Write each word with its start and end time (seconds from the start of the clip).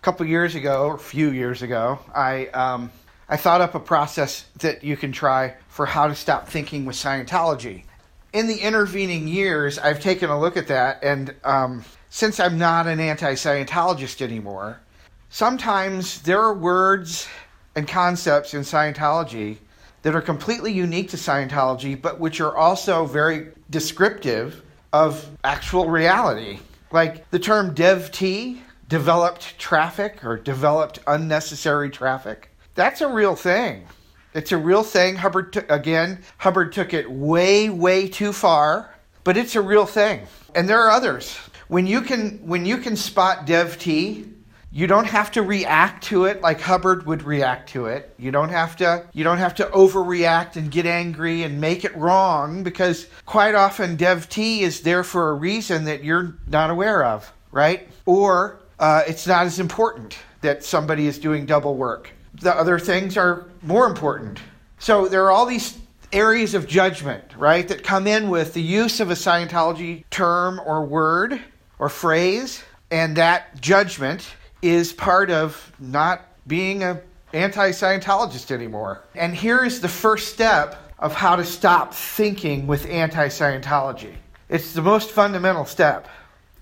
a 0.00 0.02
couple 0.02 0.24
years 0.24 0.54
ago, 0.54 0.86
or 0.86 0.94
a 0.94 0.98
few 0.98 1.30
years 1.30 1.60
ago, 1.60 1.98
I 2.14 2.46
um, 2.46 2.90
I 3.28 3.36
thought 3.36 3.60
up 3.60 3.74
a 3.74 3.80
process 3.80 4.46
that 4.58 4.82
you 4.82 4.96
can 4.96 5.12
try 5.12 5.54
for 5.68 5.84
how 5.84 6.08
to 6.08 6.14
stop 6.14 6.48
thinking 6.48 6.86
with 6.86 6.96
Scientology. 6.96 7.84
In 8.32 8.46
the 8.46 8.56
intervening 8.56 9.28
years, 9.28 9.78
I've 9.78 10.00
taken 10.00 10.30
a 10.30 10.40
look 10.40 10.56
at 10.56 10.68
that, 10.68 11.04
and 11.04 11.34
um, 11.44 11.84
since 12.08 12.40
I'm 12.40 12.56
not 12.56 12.86
an 12.86 12.98
anti-Scientologist 12.98 14.22
anymore, 14.22 14.80
sometimes 15.28 16.22
there 16.22 16.40
are 16.40 16.54
words 16.54 17.28
and 17.76 17.86
concepts 17.86 18.54
in 18.54 18.62
Scientology 18.62 19.58
that 20.02 20.14
are 20.14 20.22
completely 20.22 20.72
unique 20.72 21.10
to 21.10 21.18
Scientology, 21.18 22.00
but 22.00 22.18
which 22.18 22.40
are 22.40 22.56
also 22.56 23.04
very 23.04 23.48
descriptive 23.68 24.62
of 24.94 25.28
actual 25.44 25.90
reality. 25.90 26.58
Like 26.90 27.30
the 27.30 27.38
term 27.38 27.74
DevT, 27.74 28.60
developed 28.90 29.56
traffic 29.58 30.22
or 30.24 30.36
developed 30.36 30.98
unnecessary 31.06 31.88
traffic. 31.88 32.50
That's 32.74 33.00
a 33.00 33.08
real 33.08 33.36
thing. 33.36 33.86
It's 34.34 34.52
a 34.52 34.58
real 34.58 34.82
thing. 34.82 35.16
Hubbard, 35.16 35.52
t- 35.54 35.60
again, 35.68 36.22
Hubbard 36.38 36.72
took 36.72 36.92
it 36.92 37.10
way, 37.10 37.70
way 37.70 38.08
too 38.08 38.32
far, 38.32 38.94
but 39.24 39.36
it's 39.36 39.56
a 39.56 39.60
real 39.62 39.86
thing. 39.86 40.26
And 40.54 40.68
there 40.68 40.82
are 40.82 40.90
others. 40.90 41.36
When 41.68 41.86
you 41.86 42.00
can, 42.00 42.38
when 42.44 42.66
you 42.66 42.78
can 42.78 42.96
spot 42.96 43.46
DevT, 43.46 44.28
you 44.72 44.86
don't 44.86 45.06
have 45.06 45.30
to 45.32 45.42
react 45.42 46.04
to 46.04 46.24
it 46.24 46.42
like 46.42 46.60
Hubbard 46.60 47.06
would 47.06 47.22
react 47.22 47.70
to 47.70 47.86
it. 47.86 48.12
You 48.18 48.30
don't 48.30 48.50
have 48.50 48.76
to 48.76 49.04
you 49.12 49.24
don't 49.24 49.38
have 49.38 49.54
to 49.56 49.64
overreact 49.66 50.54
and 50.54 50.70
get 50.70 50.86
angry 50.86 51.42
and 51.42 51.60
make 51.60 51.84
it 51.84 51.96
wrong 51.96 52.62
because 52.62 53.08
quite 53.26 53.56
often 53.56 53.96
Dev 53.96 54.28
T 54.28 54.62
is 54.62 54.82
there 54.82 55.02
for 55.02 55.30
a 55.30 55.34
reason 55.34 55.84
that 55.84 56.04
you're 56.04 56.36
not 56.46 56.70
aware 56.70 57.04
of, 57.04 57.32
right? 57.50 57.88
Or 58.06 58.59
uh, 58.80 59.02
it's 59.06 59.26
not 59.26 59.46
as 59.46 59.60
important 59.60 60.18
that 60.40 60.64
somebody 60.64 61.06
is 61.06 61.18
doing 61.18 61.46
double 61.46 61.76
work. 61.76 62.10
The 62.40 62.54
other 62.54 62.78
things 62.78 63.16
are 63.16 63.46
more 63.62 63.86
important. 63.86 64.40
So 64.78 65.06
there 65.06 65.24
are 65.24 65.30
all 65.30 65.46
these 65.46 65.78
areas 66.12 66.54
of 66.54 66.66
judgment, 66.66 67.24
right, 67.36 67.68
that 67.68 67.84
come 67.84 68.06
in 68.06 68.30
with 68.30 68.54
the 68.54 68.62
use 68.62 68.98
of 68.98 69.10
a 69.10 69.14
Scientology 69.14 70.04
term 70.10 70.60
or 70.64 70.84
word 70.84 71.40
or 71.78 71.88
phrase, 71.88 72.62
and 72.90 73.16
that 73.16 73.60
judgment 73.60 74.26
is 74.62 74.92
part 74.92 75.30
of 75.30 75.72
not 75.78 76.22
being 76.46 76.82
an 76.82 77.00
anti 77.32 77.70
Scientologist 77.70 78.50
anymore. 78.50 79.04
And 79.14 79.34
here's 79.34 79.80
the 79.80 79.88
first 79.88 80.32
step 80.32 80.90
of 80.98 81.14
how 81.14 81.36
to 81.36 81.44
stop 81.44 81.94
thinking 81.94 82.66
with 82.66 82.86
anti 82.86 83.28
Scientology. 83.28 84.14
It's 84.48 84.72
the 84.72 84.82
most 84.82 85.10
fundamental 85.10 85.64
step, 85.64 86.08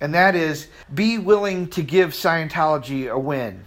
and 0.00 0.14
that 0.14 0.34
is 0.34 0.68
be 0.92 1.18
willing 1.18 1.68
to 1.68 1.82
give 1.82 2.10
Scientology 2.10 3.10
a 3.10 3.18
win. 3.18 3.64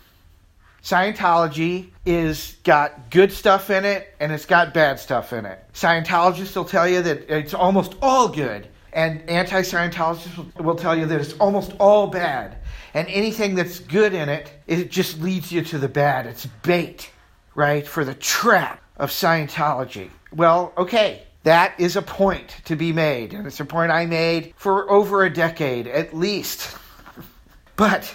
Scientology 0.83 1.89
is 2.05 2.57
got 2.63 3.11
good 3.11 3.31
stuff 3.31 3.69
in 3.69 3.85
it 3.85 4.13
and 4.19 4.31
it's 4.31 4.45
got 4.45 4.73
bad 4.73 4.99
stuff 4.99 5.31
in 5.31 5.45
it. 5.45 5.63
Scientologists 5.73 6.55
will 6.55 6.65
tell 6.65 6.87
you 6.87 7.01
that 7.03 7.29
it's 7.29 7.53
almost 7.53 7.95
all 8.01 8.27
good, 8.27 8.67
and 8.93 9.21
anti 9.29 9.61
Scientologists 9.61 10.61
will 10.61 10.75
tell 10.75 10.97
you 10.97 11.05
that 11.05 11.21
it's 11.21 11.33
almost 11.33 11.73
all 11.79 12.07
bad 12.07 12.57
and 12.93 13.07
anything 13.07 13.55
that's 13.55 13.79
good 13.79 14.13
in 14.13 14.29
it, 14.29 14.51
it 14.67 14.91
just 14.91 15.19
leads 15.21 15.51
you 15.51 15.63
to 15.63 15.77
the 15.77 15.87
bad. 15.87 16.25
It's 16.25 16.45
bait, 16.45 17.09
right, 17.55 17.87
for 17.87 18.03
the 18.03 18.13
trap 18.13 18.81
of 18.97 19.09
Scientology. 19.09 20.09
Well, 20.33 20.73
okay, 20.77 21.23
that 21.43 21.79
is 21.79 21.95
a 21.95 22.01
point 22.01 22.55
to 22.65 22.75
be 22.75 22.93
made, 22.93 23.33
and 23.33 23.47
it's 23.47 23.59
a 23.59 23.65
point 23.65 23.91
I 23.91 24.05
made 24.05 24.53
for 24.55 24.89
over 24.91 25.23
a 25.23 25.33
decade 25.33 25.87
at 25.87 26.15
least. 26.15 26.77
but 27.75 28.13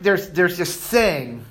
there's 0.00 0.30
there's 0.30 0.56
this 0.56 0.74
thing 0.74 1.44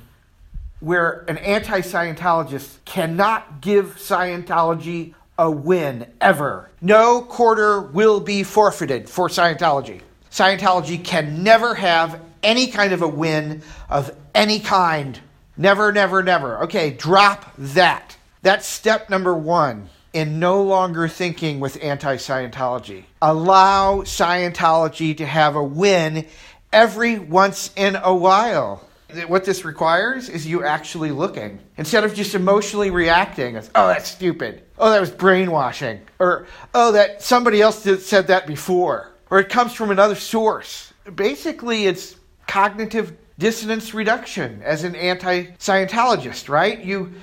where 0.79 1.23
an 1.29 1.37
anti-Scientologist 1.37 2.77
cannot 2.83 3.61
give 3.61 3.95
Scientology 3.95 5.13
a 5.37 5.49
win 5.49 6.05
ever. 6.19 6.69
No 6.81 7.21
quarter 7.21 7.79
will 7.81 8.19
be 8.19 8.43
forfeited 8.43 9.09
for 9.09 9.29
Scientology. 9.29 10.01
Scientology 10.29 11.01
can 11.03 11.43
never 11.43 11.73
have 11.75 12.19
any 12.41 12.67
kind 12.67 12.91
of 12.91 13.01
a 13.01 13.07
win 13.07 13.61
of 13.89 14.13
any 14.35 14.59
kind. 14.59 15.19
Never, 15.55 15.91
never, 15.91 16.21
never. 16.21 16.63
Okay, 16.63 16.91
drop 16.91 17.53
that. 17.57 18.17
That's 18.41 18.67
step 18.67 19.09
number 19.09 19.33
one 19.33 19.87
in 20.13 20.39
no 20.39 20.61
longer 20.61 21.07
thinking 21.07 21.59
with 21.59 21.83
anti 21.83 22.15
Scientology. 22.15 23.03
Allow 23.21 24.01
Scientology 24.01 25.17
to 25.17 25.25
have 25.25 25.55
a 25.55 25.63
win 25.63 26.25
every 26.71 27.19
once 27.19 27.71
in 27.75 27.95
a 27.95 28.13
while. 28.13 28.87
What 29.27 29.45
this 29.45 29.63
requires 29.63 30.27
is 30.27 30.47
you 30.47 30.63
actually 30.63 31.11
looking 31.11 31.59
instead 31.77 32.03
of 32.03 32.15
just 32.15 32.33
emotionally 32.33 32.89
reacting 32.89 33.55
as, 33.55 33.69
oh, 33.75 33.87
that's 33.87 34.09
stupid. 34.09 34.63
Oh, 34.79 34.89
that 34.89 34.99
was 34.99 35.11
brainwashing. 35.11 36.01
Or, 36.17 36.47
oh, 36.73 36.93
that 36.93 37.21
somebody 37.21 37.61
else 37.61 37.83
did, 37.83 38.01
said 38.01 38.27
that 38.27 38.47
before. 38.47 39.11
Or 39.29 39.39
it 39.39 39.49
comes 39.49 39.73
from 39.73 39.91
another 39.91 40.15
source. 40.15 40.93
Basically, 41.13 41.85
it's 41.85 42.15
cognitive 42.47 43.15
dissonance 43.37 43.93
reduction 43.93 44.61
as 44.63 44.83
an 44.83 44.95
anti-Scientologist, 44.95 46.49
right? 46.49 46.83
You 46.83 47.13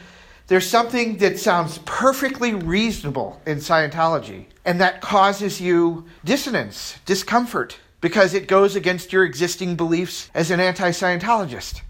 there's 0.50 0.68
something 0.68 1.18
that 1.18 1.38
sounds 1.38 1.78
perfectly 1.84 2.54
reasonable 2.54 3.40
in 3.46 3.58
Scientology, 3.58 4.46
and 4.64 4.80
that 4.80 5.00
causes 5.00 5.60
you 5.60 6.06
dissonance, 6.24 6.98
discomfort, 7.06 7.78
because 8.00 8.34
it 8.34 8.48
goes 8.48 8.74
against 8.74 9.12
your 9.12 9.24
existing 9.24 9.76
beliefs 9.76 10.28
as 10.34 10.50
an 10.50 10.58
anti 10.58 10.90
Scientologist. 10.90 11.82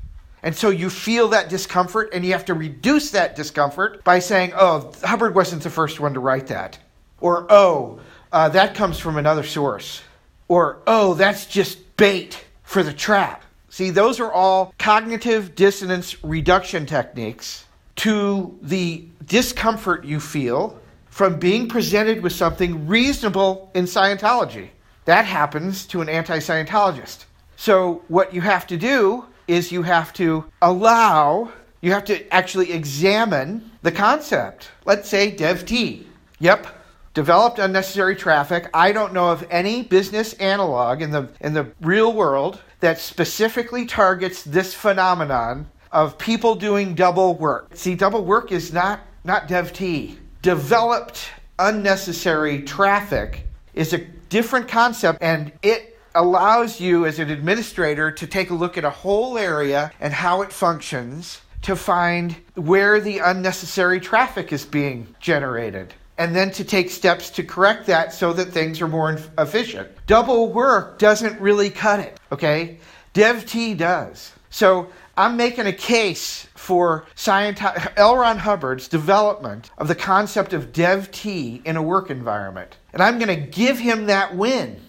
And 0.42 0.54
so 0.54 0.68
you 0.68 0.90
feel 0.90 1.28
that 1.28 1.48
discomfort, 1.48 2.10
and 2.12 2.22
you 2.22 2.32
have 2.32 2.44
to 2.44 2.54
reduce 2.54 3.12
that 3.12 3.34
discomfort 3.34 4.04
by 4.04 4.18
saying, 4.18 4.52
oh, 4.54 4.92
Hubbard 5.04 5.34
wasn't 5.34 5.62
the 5.62 5.70
first 5.70 5.98
one 5.98 6.12
to 6.12 6.20
write 6.20 6.48
that. 6.48 6.78
Or, 7.18 7.46
oh, 7.50 8.00
uh, 8.30 8.50
that 8.50 8.74
comes 8.74 8.98
from 8.98 9.16
another 9.16 9.42
source. 9.42 10.02
Or, 10.48 10.82
oh, 10.86 11.14
that's 11.14 11.46
just 11.46 11.96
bait 11.96 12.44
for 12.62 12.82
the 12.82 12.92
trap. 12.92 13.42
See, 13.70 13.88
those 13.88 14.20
are 14.20 14.30
all 14.30 14.74
cognitive 14.78 15.54
dissonance 15.54 16.22
reduction 16.22 16.84
techniques 16.84 17.64
to 18.00 18.58
the 18.62 19.04
discomfort 19.26 20.06
you 20.06 20.18
feel 20.18 20.80
from 21.10 21.38
being 21.38 21.68
presented 21.68 22.22
with 22.22 22.32
something 22.32 22.86
reasonable 22.86 23.70
in 23.74 23.84
Scientology. 23.84 24.70
That 25.04 25.26
happens 25.26 25.84
to 25.88 26.00
an 26.00 26.08
anti 26.08 26.38
Scientologist. 26.38 27.26
So, 27.56 28.02
what 28.08 28.32
you 28.32 28.40
have 28.40 28.66
to 28.68 28.78
do 28.78 29.26
is 29.46 29.70
you 29.70 29.82
have 29.82 30.14
to 30.14 30.46
allow, 30.62 31.52
you 31.82 31.92
have 31.92 32.06
to 32.06 32.26
actually 32.32 32.72
examine 32.72 33.70
the 33.82 33.92
concept. 33.92 34.70
Let's 34.86 35.06
say 35.06 35.30
DevT. 35.30 36.04
Yep, 36.38 36.68
developed 37.12 37.58
unnecessary 37.58 38.16
traffic. 38.16 38.70
I 38.72 38.92
don't 38.92 39.12
know 39.12 39.30
of 39.30 39.46
any 39.50 39.82
business 39.82 40.32
analog 40.34 41.02
in 41.02 41.10
the 41.10 41.28
in 41.42 41.52
the 41.52 41.70
real 41.82 42.14
world 42.14 42.62
that 42.80 42.98
specifically 42.98 43.84
targets 43.84 44.42
this 44.42 44.72
phenomenon 44.72 45.68
of 45.92 46.18
people 46.18 46.54
doing 46.54 46.94
double 46.94 47.34
work. 47.34 47.70
See, 47.74 47.94
double 47.94 48.24
work 48.24 48.52
is 48.52 48.72
not 48.72 49.00
not 49.24 49.48
DevT. 49.48 50.16
Developed 50.42 51.28
unnecessary 51.58 52.62
traffic 52.62 53.46
is 53.74 53.92
a 53.92 53.98
different 54.28 54.68
concept 54.68 55.18
and 55.20 55.52
it 55.62 55.98
allows 56.14 56.80
you 56.80 57.06
as 57.06 57.18
an 57.18 57.30
administrator 57.30 58.10
to 58.10 58.26
take 58.26 58.50
a 58.50 58.54
look 58.54 58.78
at 58.78 58.84
a 58.84 58.90
whole 58.90 59.36
area 59.36 59.92
and 60.00 60.12
how 60.12 60.42
it 60.42 60.52
functions 60.52 61.42
to 61.62 61.76
find 61.76 62.34
where 62.54 63.00
the 63.00 63.18
unnecessary 63.18 64.00
traffic 64.00 64.52
is 64.52 64.64
being 64.64 65.14
generated 65.20 65.92
and 66.16 66.34
then 66.34 66.50
to 66.50 66.64
take 66.64 66.90
steps 66.90 67.30
to 67.30 67.42
correct 67.42 67.86
that 67.86 68.12
so 68.12 68.32
that 68.32 68.46
things 68.46 68.80
are 68.80 68.88
more 68.88 69.18
efficient. 69.38 69.88
Double 70.06 70.52
work 70.52 70.98
doesn't 70.98 71.40
really 71.40 71.70
cut 71.70 72.00
it, 72.00 72.18
okay? 72.30 72.78
DevT 73.14 73.76
does. 73.76 74.32
So 74.50 74.90
I'm 75.16 75.36
making 75.36 75.66
a 75.66 75.72
case 75.72 76.48
for 76.54 77.06
Scienti- 77.16 77.92
L. 77.96 78.16
Ron 78.16 78.38
Hubbard's 78.38 78.88
development 78.88 79.70
of 79.78 79.88
the 79.88 79.94
concept 79.94 80.52
of 80.52 80.72
DevT 80.72 81.64
in 81.64 81.76
a 81.76 81.82
work 81.82 82.10
environment. 82.10 82.76
And 82.92 83.02
I'm 83.02 83.18
going 83.18 83.28
to 83.28 83.46
give 83.46 83.78
him 83.78 84.06
that 84.06 84.36
win. 84.36 84.80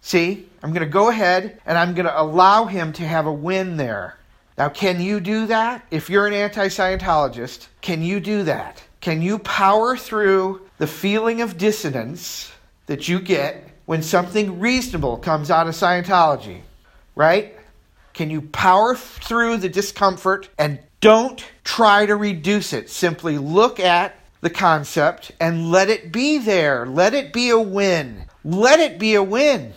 See, 0.00 0.48
I'm 0.62 0.72
going 0.72 0.84
to 0.84 0.92
go 0.92 1.08
ahead 1.08 1.60
and 1.64 1.78
I'm 1.78 1.94
going 1.94 2.06
to 2.06 2.20
allow 2.20 2.66
him 2.66 2.92
to 2.94 3.06
have 3.06 3.26
a 3.26 3.32
win 3.32 3.76
there. 3.76 4.18
Now, 4.58 4.68
can 4.68 5.00
you 5.00 5.20
do 5.20 5.46
that? 5.46 5.84
If 5.90 6.08
you're 6.08 6.26
an 6.26 6.32
anti 6.32 6.68
Scientologist, 6.68 7.68
can 7.82 8.02
you 8.02 8.20
do 8.20 8.44
that? 8.44 8.82
Can 9.00 9.20
you 9.20 9.38
power 9.38 9.96
through 9.96 10.62
the 10.78 10.86
feeling 10.86 11.40
of 11.40 11.58
dissonance 11.58 12.50
that 12.86 13.06
you 13.06 13.20
get 13.20 13.68
when 13.84 14.02
something 14.02 14.58
reasonable 14.58 15.18
comes 15.18 15.50
out 15.50 15.66
of 15.66 15.74
Scientology? 15.74 16.62
Right? 17.14 17.56
Can 18.16 18.30
you 18.30 18.40
power 18.40 18.94
through 18.94 19.58
the 19.58 19.68
discomfort 19.68 20.48
and 20.56 20.78
don't 21.02 21.44
try 21.64 22.06
to 22.06 22.16
reduce 22.16 22.72
it? 22.72 22.88
Simply 22.88 23.36
look 23.36 23.78
at 23.78 24.18
the 24.40 24.48
concept 24.48 25.32
and 25.38 25.70
let 25.70 25.90
it 25.90 26.12
be 26.12 26.38
there. 26.38 26.86
Let 26.86 27.12
it 27.12 27.30
be 27.34 27.50
a 27.50 27.58
win. 27.58 28.24
Let 28.42 28.80
it 28.80 28.98
be 28.98 29.16
a 29.16 29.22
win. 29.22 29.74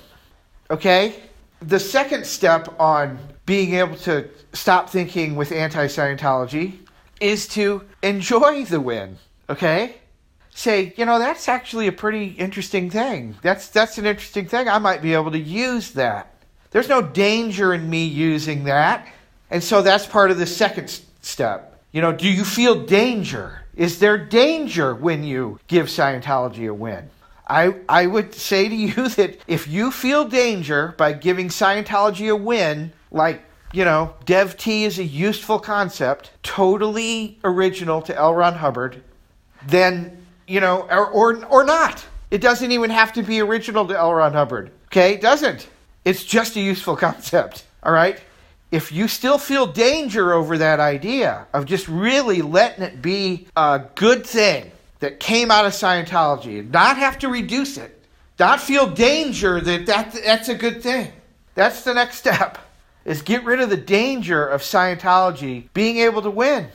Okay? 0.71 1.15
The 1.61 1.81
second 1.81 2.25
step 2.25 2.73
on 2.79 3.19
being 3.45 3.73
able 3.73 3.97
to 3.97 4.29
stop 4.53 4.89
thinking 4.89 5.35
with 5.35 5.51
anti 5.51 5.87
Scientology 5.87 6.77
is 7.19 7.45
to 7.49 7.83
enjoy 8.01 8.63
the 8.63 8.79
win, 8.79 9.17
okay? 9.49 9.95
Say, 10.51 10.93
you 10.95 11.03
know, 11.05 11.19
that's 11.19 11.49
actually 11.49 11.87
a 11.87 11.91
pretty 11.91 12.27
interesting 12.27 12.89
thing. 12.89 13.35
That's 13.41 13.67
that's 13.67 13.97
an 13.97 14.05
interesting 14.05 14.47
thing. 14.47 14.69
I 14.69 14.77
might 14.77 15.01
be 15.01 15.13
able 15.13 15.31
to 15.31 15.39
use 15.39 15.91
that. 15.91 16.28
There's 16.71 16.89
no 16.89 17.01
danger 17.01 17.73
in 17.73 17.89
me 17.89 18.05
using 18.05 18.65
that. 18.65 19.07
And 19.49 19.63
so 19.63 19.81
that's 19.81 20.05
part 20.05 20.31
of 20.31 20.37
the 20.37 20.45
second 20.45 21.01
step. 21.21 21.81
You 21.91 22.01
know, 22.01 22.11
do 22.11 22.29
you 22.29 22.43
feel 22.43 22.85
danger? 22.85 23.63
Is 23.75 23.99
there 23.99 24.17
danger 24.17 24.93
when 24.93 25.23
you 25.23 25.59
give 25.67 25.87
Scientology 25.87 26.69
a 26.69 26.73
win? 26.73 27.09
I, 27.47 27.75
I 27.89 28.05
would 28.05 28.33
say 28.35 28.69
to 28.69 28.75
you 28.75 29.09
that 29.15 29.39
if 29.47 29.67
you 29.67 29.91
feel 29.91 30.25
danger 30.25 30.93
by 30.97 31.13
giving 31.13 31.47
Scientology 31.47 32.31
a 32.31 32.35
win, 32.35 32.91
like, 33.11 33.43
you 33.73 33.85
know, 33.85 34.13
Dev 34.25 34.57
T 34.57 34.83
is 34.83 34.99
a 34.99 35.03
useful 35.03 35.59
concept, 35.59 36.31
totally 36.43 37.39
original 37.43 38.01
to 38.03 38.15
L. 38.15 38.35
Ron 38.35 38.55
Hubbard, 38.55 39.03
then, 39.65 40.25
you 40.47 40.59
know, 40.59 40.81
or, 40.89 41.07
or, 41.07 41.45
or 41.45 41.63
not. 41.63 42.05
It 42.31 42.41
doesn't 42.41 42.71
even 42.71 42.91
have 42.91 43.13
to 43.13 43.23
be 43.23 43.41
original 43.41 43.87
to 43.87 43.97
L. 43.97 44.13
Ron 44.13 44.33
Hubbard. 44.33 44.71
Okay? 44.87 45.13
It 45.13 45.21
doesn't. 45.21 45.67
It's 46.05 46.23
just 46.23 46.55
a 46.55 46.59
useful 46.61 46.95
concept. 46.95 47.65
All 47.83 47.91
right? 47.91 48.19
If 48.71 48.91
you 48.91 49.07
still 49.07 49.37
feel 49.37 49.65
danger 49.65 50.33
over 50.33 50.57
that 50.59 50.79
idea 50.79 51.47
of 51.53 51.65
just 51.65 51.87
really 51.87 52.41
letting 52.41 52.83
it 52.83 53.01
be 53.01 53.47
a 53.55 53.81
good 53.95 54.25
thing 54.25 54.71
that 54.99 55.19
came 55.19 55.49
out 55.49 55.65
of 55.65 55.71
Scientology 55.73 56.59
and 56.59 56.71
not 56.71 56.97
have 56.97 57.17
to 57.19 57.29
reduce 57.29 57.77
it, 57.77 58.03
not 58.37 58.61
feel 58.61 58.87
danger 58.89 59.59
that, 59.59 59.85
that 59.87 60.13
that's 60.23 60.49
a 60.49 60.55
good 60.55 60.83
thing. 60.83 61.11
That's 61.55 61.83
the 61.83 61.93
next 61.93 62.17
step. 62.17 62.57
Is 63.05 63.21
get 63.21 63.43
rid 63.43 63.59
of 63.59 63.69
the 63.69 63.77
danger 63.77 64.45
of 64.45 64.61
Scientology 64.61 65.67
being 65.73 65.97
able 65.97 66.21
to 66.21 66.29
win. 66.29 66.67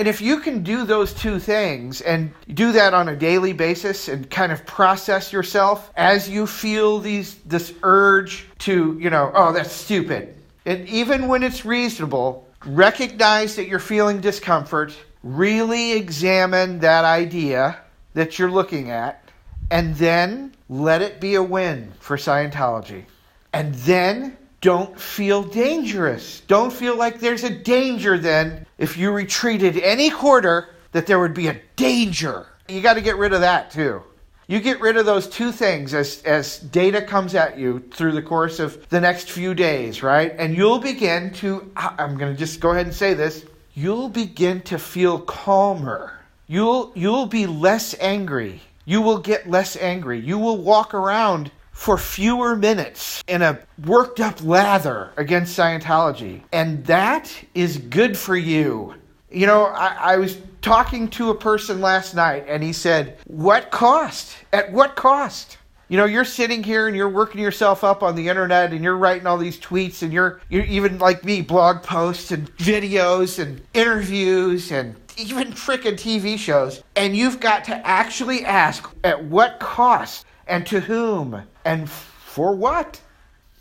And 0.00 0.08
if 0.08 0.22
you 0.22 0.40
can 0.40 0.62
do 0.62 0.86
those 0.86 1.12
two 1.12 1.38
things 1.38 2.00
and 2.00 2.32
do 2.54 2.72
that 2.72 2.94
on 2.94 3.10
a 3.10 3.14
daily 3.14 3.52
basis 3.52 4.08
and 4.08 4.30
kind 4.30 4.50
of 4.50 4.64
process 4.64 5.30
yourself 5.30 5.92
as 5.94 6.26
you 6.26 6.46
feel 6.46 7.00
these 7.00 7.34
this 7.40 7.74
urge 7.82 8.46
to, 8.60 8.96
you 8.98 9.10
know, 9.10 9.30
oh, 9.34 9.52
that's 9.52 9.70
stupid. 9.70 10.34
And 10.64 10.88
even 10.88 11.28
when 11.28 11.42
it's 11.42 11.66
reasonable, 11.66 12.48
recognize 12.64 13.56
that 13.56 13.68
you're 13.68 13.78
feeling 13.78 14.22
discomfort, 14.22 14.96
really 15.22 15.92
examine 15.92 16.78
that 16.78 17.04
idea 17.04 17.78
that 18.14 18.38
you're 18.38 18.50
looking 18.50 18.90
at, 18.90 19.22
and 19.70 19.94
then 19.96 20.54
let 20.70 21.02
it 21.02 21.20
be 21.20 21.34
a 21.34 21.42
win 21.42 21.92
for 22.00 22.16
Scientology. 22.16 23.04
And 23.52 23.74
then 23.74 24.38
don't 24.60 24.98
feel 24.98 25.42
dangerous. 25.42 26.40
Don't 26.46 26.72
feel 26.72 26.96
like 26.96 27.20
there's 27.20 27.44
a 27.44 27.50
danger 27.50 28.18
then 28.18 28.66
if 28.78 28.96
you 28.96 29.10
retreated 29.10 29.78
any 29.78 30.10
quarter 30.10 30.68
that 30.92 31.06
there 31.06 31.18
would 31.18 31.34
be 31.34 31.48
a 31.48 31.60
danger. 31.76 32.46
You 32.68 32.80
got 32.80 32.94
to 32.94 33.00
get 33.00 33.16
rid 33.16 33.32
of 33.32 33.40
that 33.40 33.70
too. 33.70 34.02
You 34.46 34.58
get 34.58 34.80
rid 34.80 34.96
of 34.96 35.06
those 35.06 35.28
two 35.28 35.52
things 35.52 35.94
as, 35.94 36.22
as 36.24 36.58
data 36.58 37.00
comes 37.00 37.36
at 37.36 37.56
you 37.56 37.84
through 37.92 38.12
the 38.12 38.22
course 38.22 38.58
of 38.58 38.88
the 38.88 39.00
next 39.00 39.30
few 39.30 39.54
days, 39.54 40.02
right? 40.02 40.34
And 40.36 40.56
you'll 40.56 40.80
begin 40.80 41.32
to, 41.34 41.70
I'm 41.76 42.18
going 42.18 42.32
to 42.32 42.38
just 42.38 42.58
go 42.58 42.70
ahead 42.72 42.86
and 42.86 42.94
say 42.94 43.14
this, 43.14 43.46
you'll 43.74 44.08
begin 44.08 44.60
to 44.62 44.78
feel 44.78 45.20
calmer. 45.20 46.18
You'll, 46.48 46.90
you'll 46.96 47.26
be 47.26 47.46
less 47.46 47.94
angry. 48.00 48.60
You 48.84 49.00
will 49.00 49.18
get 49.18 49.48
less 49.48 49.76
angry. 49.76 50.18
You 50.18 50.36
will 50.36 50.58
walk 50.58 50.94
around 50.94 51.52
for 51.80 51.96
fewer 51.96 52.54
minutes 52.54 53.24
in 53.26 53.40
a 53.40 53.58
worked 53.86 54.20
up 54.20 54.44
lather 54.44 55.12
against 55.16 55.58
Scientology. 55.58 56.42
And 56.52 56.84
that 56.84 57.32
is 57.54 57.78
good 57.78 58.18
for 58.18 58.36
you. 58.36 58.94
You 59.30 59.46
know, 59.46 59.64
I, 59.64 59.96
I 59.98 60.16
was 60.18 60.36
talking 60.60 61.08
to 61.08 61.30
a 61.30 61.34
person 61.34 61.80
last 61.80 62.14
night 62.14 62.44
and 62.46 62.62
he 62.62 62.74
said, 62.74 63.16
What 63.28 63.70
cost? 63.70 64.36
At 64.52 64.70
what 64.70 64.94
cost? 64.94 65.56
You 65.88 65.96
know, 65.96 66.04
you're 66.04 66.26
sitting 66.26 66.62
here 66.62 66.86
and 66.86 66.94
you're 66.94 67.08
working 67.08 67.40
yourself 67.40 67.82
up 67.82 68.02
on 68.02 68.14
the 68.14 68.28
internet 68.28 68.74
and 68.74 68.84
you're 68.84 68.98
writing 68.98 69.26
all 69.26 69.38
these 69.38 69.58
tweets 69.58 70.02
and 70.02 70.12
you're 70.12 70.42
you're 70.50 70.66
even 70.66 70.98
like 70.98 71.24
me, 71.24 71.40
blog 71.40 71.82
posts 71.82 72.30
and 72.30 72.54
videos 72.58 73.38
and 73.38 73.58
interviews 73.72 74.70
and 74.70 74.94
even 75.16 75.50
freaking 75.52 75.94
TV 75.94 76.36
shows. 76.36 76.84
And 76.94 77.16
you've 77.16 77.40
got 77.40 77.64
to 77.64 77.86
actually 77.86 78.44
ask 78.44 78.86
at 79.02 79.24
what 79.24 79.60
cost 79.60 80.26
and 80.50 80.66
to 80.66 80.80
whom 80.80 81.42
and 81.64 81.88
for 81.88 82.54
what? 82.54 83.00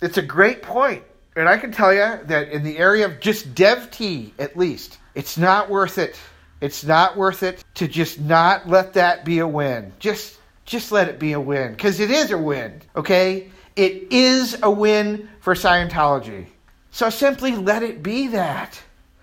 It's 0.01 0.17
a 0.17 0.21
great 0.21 0.61
point. 0.61 1.03
And 1.35 1.47
I 1.47 1.57
can 1.57 1.71
tell 1.71 1.93
you 1.93 2.19
that 2.25 2.49
in 2.49 2.63
the 2.63 2.77
area 2.77 3.05
of 3.05 3.19
just 3.19 3.55
dev 3.55 3.91
T, 3.91 4.33
at 4.39 4.57
least, 4.57 4.97
it's 5.15 5.37
not 5.37 5.69
worth 5.69 5.97
it 5.97 6.19
it's 6.61 6.83
not 6.83 7.15
worth 7.15 7.43
it 7.43 7.63
to 7.75 7.87
just 7.87 8.19
not 8.19 8.67
let 8.67 8.93
that 8.93 9.23
be 9.23 9.39
a 9.39 9.47
win. 9.47 9.93
Just 9.99 10.37
just 10.65 10.91
let 10.91 11.07
it 11.07 11.19
be 11.19 11.31
a 11.31 11.39
win 11.39 11.71
because 11.71 11.99
it 11.99 12.11
is 12.11 12.31
a 12.31 12.37
win, 12.37 12.81
okay? 12.95 13.49
It 13.75 14.11
is 14.11 14.59
a 14.61 14.69
win 14.69 15.29
for 15.39 15.55
Scientology. 15.55 16.45
So 16.91 17.09
simply 17.09 17.55
let 17.55 17.81
it 17.81 18.03
be 18.03 18.27
that. 18.27 18.79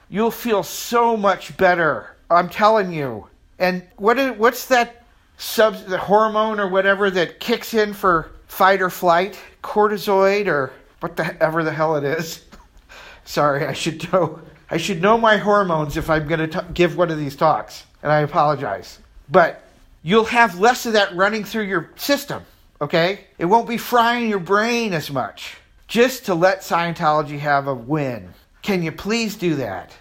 You'll 0.09 0.31
feel 0.31 0.63
so 0.63 1.17
much 1.17 1.57
better. 1.57 2.17
I'm 2.31 2.49
telling 2.49 2.93
you. 2.93 3.29
And 3.59 3.83
what 3.97 4.19
is, 4.19 4.37
what's 4.37 4.67
that 4.67 5.05
sub 5.37 5.87
the 5.87 5.99
hormone 5.99 6.61
or 6.61 6.69
whatever 6.69 7.11
that 7.11 7.41
kicks 7.41 7.75
in 7.75 7.93
for 7.93 8.31
fight 8.47 8.83
or 8.83 8.91
flight? 8.91 9.39
Cortisoid 9.63 10.47
or 10.47 10.73
whatever 11.01 11.65
the 11.65 11.73
hell 11.73 11.97
it 11.97 12.05
is. 12.05 12.45
Sorry, 13.25 13.67
I 13.67 13.73
should 13.73 14.13
know 14.13 14.41
I 14.69 14.79
should 14.79 15.01
know 15.01 15.17
my 15.17 15.37
hormones 15.37 15.97
if 15.97 16.11
I'm 16.11 16.27
going 16.27 16.51
to 16.51 16.67
give 16.75 16.97
one 16.97 17.11
of 17.11 17.19
these 17.19 17.37
talks, 17.37 17.85
and 18.03 18.11
I 18.11 18.21
apologize. 18.21 18.99
But 19.29 19.63
you'll 20.03 20.25
have 20.25 20.59
less 20.59 20.87
of 20.87 20.95
that 20.95 21.15
running 21.15 21.45
through 21.45 21.65
your 21.65 21.91
system, 21.97 22.45
okay? 22.81 23.27
It 23.39 23.45
won't 23.45 23.69
be 23.69 23.79
frying 23.79 24.29
your 24.29 24.41
brain 24.41 24.93
as 24.93 25.11
much. 25.11 25.57
Just 25.87 26.27
to 26.27 26.35
let 26.35 26.63
Scientology 26.63 27.39
have 27.39 27.69
a 27.69 27.75
win. 27.75 28.35
Can 28.63 28.83
you 28.83 28.91
please 28.91 29.37
do 29.37 29.55
that? 29.57 29.93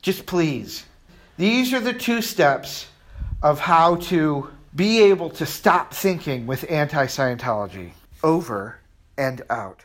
Just 0.00 0.24
please. 0.24 0.86
These 1.36 1.74
are 1.74 1.80
the 1.80 1.92
two 1.92 2.22
steps 2.22 2.86
of 3.42 3.60
how 3.60 3.96
to 3.96 4.48
be 4.74 5.02
able 5.02 5.30
to 5.30 5.46
stop 5.46 5.94
thinking 5.94 6.46
with 6.46 6.70
anti 6.70 7.06
Scientology. 7.06 7.92
Over 8.22 8.78
and 9.16 9.42
out. 9.50 9.84